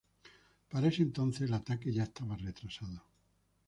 [0.71, 3.03] Para ese entonces el ataque ya estaba retrasado.